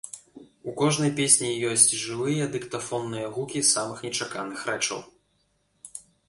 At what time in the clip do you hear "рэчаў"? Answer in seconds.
4.71-4.99